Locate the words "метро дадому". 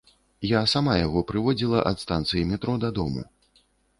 2.53-3.21